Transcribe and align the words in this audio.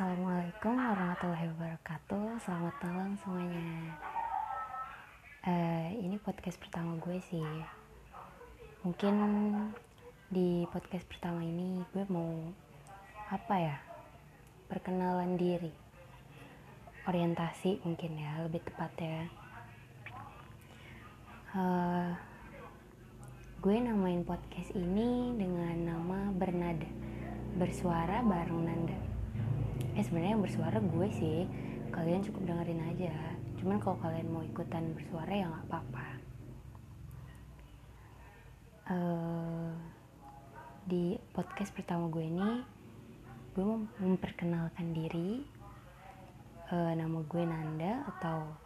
Assalamualaikum 0.00 0.80
warahmatullahi 0.80 1.52
wabarakatuh. 1.52 2.40
Selamat 2.40 2.72
malam 2.88 3.20
semuanya. 3.20 4.00
Uh, 5.44 5.92
Ini 5.92 6.16
podcast 6.24 6.56
pertama 6.56 6.96
gue 7.04 7.20
sih. 7.28 7.44
Mungkin 8.80 9.12
di 10.32 10.64
podcast 10.72 11.04
pertama 11.04 11.44
ini 11.44 11.84
gue 11.92 12.00
mau 12.08 12.32
Apa 13.28 13.60
ya 13.60 13.76
Perkenalan 14.72 15.36
diri. 15.36 15.68
Orientasi 17.04 17.84
mungkin 17.84 18.24
ya 18.24 18.40
Lebih 18.48 18.64
tepatnya. 18.72 19.28
Uh, 21.52 22.16
Gue 23.60 23.76
namain 23.76 24.24
podcast 24.24 24.72
ini 24.72 25.36
dengan 25.36 25.76
nama 25.76 26.32
Bernada. 26.32 26.88
Bersuara 27.60 28.24
bareng 28.24 28.64
Nanda 28.64 29.09
eh 30.00 30.04
sebenarnya 30.08 30.32
yang 30.32 30.40
bersuara 30.48 30.80
gue 30.80 31.08
sih 31.12 31.38
kalian 31.92 32.24
cukup 32.24 32.48
dengerin 32.48 32.88
aja. 32.88 33.12
Cuman 33.60 33.76
kalau 33.84 34.00
kalian 34.00 34.32
mau 34.32 34.40
ikutan 34.40 34.96
bersuara 34.96 35.28
ya 35.28 35.44
nggak 35.44 35.66
apa-apa. 35.68 36.06
Uh, 38.88 39.76
di 40.88 41.20
podcast 41.36 41.76
pertama 41.76 42.08
gue 42.08 42.24
ini 42.24 42.64
gue 43.52 43.60
mau 43.60 43.84
memperkenalkan 44.00 44.96
diri. 44.96 45.44
Uh, 46.72 46.96
nama 46.96 47.20
gue 47.20 47.42
Nanda 47.44 48.08
atau 48.16 48.56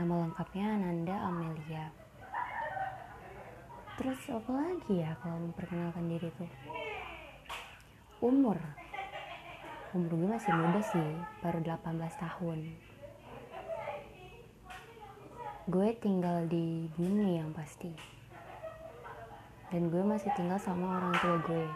nama 0.00 0.24
lengkapnya 0.24 0.80
Nanda 0.80 1.28
Amelia. 1.28 1.92
Terus 4.00 4.16
apa 4.32 4.48
lagi 4.48 5.04
ya 5.04 5.12
kalau 5.20 5.44
memperkenalkan 5.44 6.08
diri 6.08 6.32
tuh? 6.40 6.48
Umur 8.24 8.79
umur 9.90 10.14
gue 10.14 10.28
masih 10.38 10.54
muda 10.54 10.78
sih 10.86 11.10
baru 11.42 11.58
18 11.66 11.82
tahun. 12.22 12.58
Gue 15.66 15.88
tinggal 15.98 16.46
di 16.46 16.86
bumi 16.94 17.42
yang 17.42 17.50
pasti. 17.50 17.90
Dan 19.74 19.90
gue 19.90 20.02
masih 20.06 20.30
tinggal 20.38 20.62
sama 20.62 20.98
orang 20.98 21.14
tua 21.18 21.36
gue. 21.42 21.66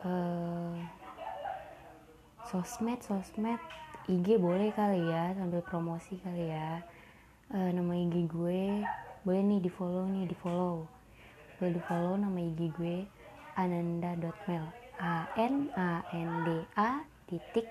Uh, 0.00 0.78
sosmed 2.46 3.02
sosmed 3.02 3.60
IG 4.08 4.40
boleh 4.40 4.72
kali 4.72 5.10
ya 5.10 5.34
sambil 5.34 5.60
promosi 5.66 6.22
kali 6.22 6.54
ya. 6.54 6.86
Uh, 7.50 7.74
nama 7.74 7.98
IG 7.98 8.30
gue 8.30 8.86
boleh 9.26 9.42
nih 9.42 9.60
di 9.60 9.70
follow 9.74 10.06
nih 10.08 10.24
di 10.24 10.36
follow 10.38 10.88
boleh 11.60 11.76
di 11.76 11.82
follow 11.84 12.16
nama 12.16 12.40
IG 12.40 12.72
gue 12.72 13.04
ananda.mel 13.52 14.89
A 15.00 15.24
N 15.40 15.72
A 15.80 16.04
N 16.12 16.44
D 16.44 16.48
A 16.76 17.00
titik 17.24 17.64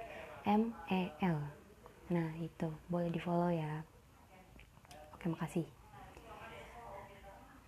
M 0.49 0.73
E 0.89 1.13
L. 1.21 1.37
Nah 2.09 2.33
itu. 2.41 2.73
Boleh 2.89 3.13
di 3.13 3.21
follow 3.21 3.53
ya. 3.53 3.85
Oke 5.13 5.29
makasih. 5.29 5.69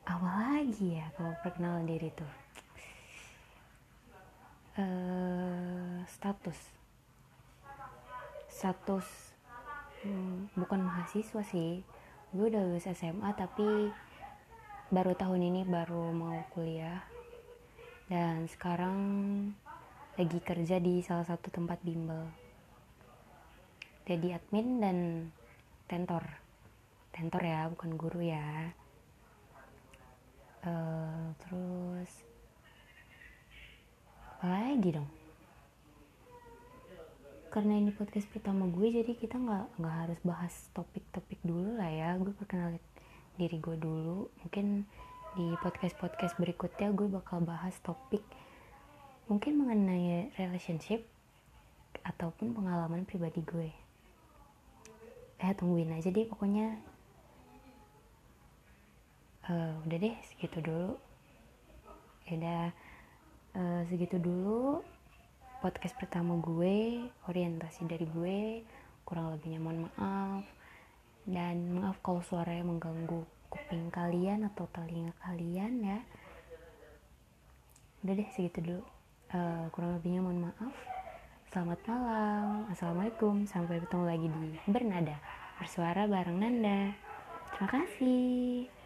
Apa 0.01 0.57
lagi 0.57 0.97
ya 0.97 1.13
kalau 1.13 1.37
perkenalan 1.45 1.85
diri 1.85 2.09
tuh? 2.09 2.33
Uh, 4.81 6.01
status. 6.09 6.57
Status 8.49 9.07
hmm, 10.01 10.57
bukan 10.57 10.81
mahasiswa 10.81 11.45
sih. 11.45 11.85
Gue 12.33 12.49
udah 12.49 12.65
lulus 12.65 12.89
SMA 12.89 13.29
tapi 13.37 13.93
baru 14.89 15.13
tahun 15.13 15.53
ini 15.53 15.69
baru 15.69 16.09
mau 16.09 16.41
kuliah 16.49 17.05
dan 18.11 18.43
sekarang 18.51 18.99
lagi 20.19 20.43
kerja 20.43 20.83
di 20.83 20.99
salah 20.99 21.23
satu 21.23 21.47
tempat 21.47 21.79
bimbel. 21.79 22.27
Jadi 24.03 24.35
admin 24.35 24.83
dan 24.83 24.97
tentor. 25.87 26.19
Tentor 27.15 27.39
ya 27.39 27.71
bukan 27.71 27.95
guru 27.95 28.19
ya. 28.19 28.75
Uh, 30.67 31.31
terus 31.39 32.11
apa 34.43 34.59
lagi 34.59 34.91
dong? 34.91 35.07
Karena 37.47 37.79
ini 37.79 37.95
podcast 37.95 38.27
pertama 38.27 38.67
gue 38.67 38.91
jadi 38.91 39.15
kita 39.15 39.39
nggak 39.39 39.79
nggak 39.79 39.95
harus 40.03 40.19
bahas 40.27 40.51
topik-topik 40.75 41.39
dulu 41.47 41.79
lah 41.79 41.87
ya. 41.87 42.19
Gue 42.19 42.35
perkenalin 42.35 42.83
diri 43.39 43.55
gue 43.55 43.79
dulu. 43.79 44.27
Mungkin 44.43 44.83
di 45.31 45.55
podcast-podcast 45.63 46.35
berikutnya 46.35 46.91
gue 46.91 47.07
bakal 47.07 47.39
bahas 47.39 47.71
topik 47.79 48.19
mungkin 49.31 49.63
mengenai 49.63 50.27
relationship 50.35 51.07
ataupun 52.03 52.51
pengalaman 52.51 53.07
pribadi 53.07 53.39
gue. 53.39 53.71
Eh 55.39 55.55
tungguin 55.55 55.95
aja 55.95 56.11
deh 56.11 56.27
pokoknya 56.27 56.75
uh, 59.47 59.79
udah 59.87 59.97
deh 60.03 60.15
segitu 60.27 60.59
dulu. 60.59 60.99
Ya 62.27 62.33
udah 62.35 62.63
uh, 63.55 63.81
segitu 63.87 64.19
dulu 64.19 64.83
podcast 65.63 65.95
pertama 65.95 66.35
gue 66.43 67.07
orientasi 67.31 67.87
dari 67.87 68.03
gue 68.03 68.67
kurang 69.07 69.31
lebihnya 69.31 69.63
mohon 69.63 69.87
maaf. 69.87 70.43
Dan 71.23 71.79
maaf 71.79 72.03
kalau 72.03 72.19
suaranya 72.19 72.67
mengganggu 72.67 73.40
kuping 73.51 73.91
kalian 73.91 74.47
atau 74.47 74.65
telinga 74.71 75.11
kalian 75.19 75.83
ya. 75.83 75.99
Udah 78.01 78.13
deh 78.15 78.29
segitu 78.31 78.63
dulu. 78.63 78.83
Uh, 79.31 79.67
kurang 79.75 79.99
lebihnya 79.99 80.23
mohon 80.23 80.47
maaf. 80.47 80.75
Selamat 81.51 81.79
malam. 81.85 82.65
Assalamualaikum. 82.71 83.43
Sampai 83.43 83.83
bertemu 83.83 84.03
lagi 84.07 84.27
di 84.31 84.71
bernada. 84.71 85.19
Bersuara 85.59 86.07
bareng 86.07 86.39
Nanda. 86.39 86.95
Terima 87.51 87.67
kasih 87.67 88.80